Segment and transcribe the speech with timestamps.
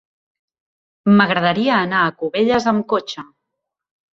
[1.19, 3.29] M'agradaria anar a Cubelles amb cotxe.